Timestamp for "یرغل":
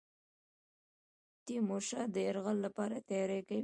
2.27-2.57